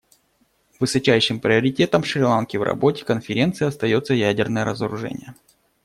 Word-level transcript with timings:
Высочайшим 0.79 1.39
приоритетом 1.39 2.03
Шри-Ланки 2.03 2.57
в 2.57 2.63
работе 2.63 3.05
Конференции 3.05 3.67
остается 3.67 4.15
ядерное 4.15 4.65
разоружение. 4.65 5.35